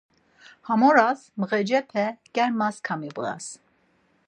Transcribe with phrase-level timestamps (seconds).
[0.67, 1.19] Ham oras
[1.49, 2.05] ğecepe
[2.35, 3.45] germas kamibğes.